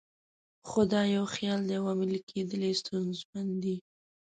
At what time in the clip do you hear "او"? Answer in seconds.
1.79-1.85